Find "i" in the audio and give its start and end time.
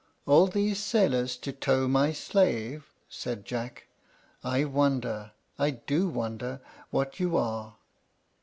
4.43-4.63, 5.59-5.69